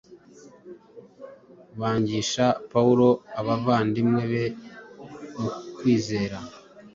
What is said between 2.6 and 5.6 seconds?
Pawulo abavandimwe be mu